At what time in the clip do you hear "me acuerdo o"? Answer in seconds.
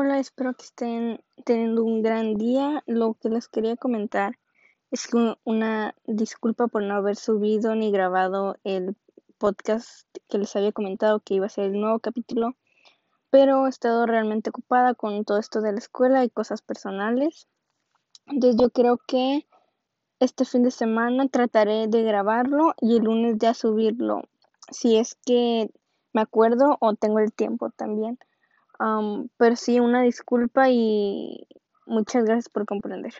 26.12-26.94